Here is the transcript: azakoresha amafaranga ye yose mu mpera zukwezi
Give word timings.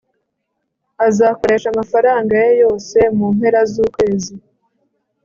azakoresha 1.07 1.67
amafaranga 1.73 2.33
ye 2.43 2.51
yose 2.63 2.97
mu 3.17 3.27
mpera 3.35 3.61
zukwezi 3.71 4.33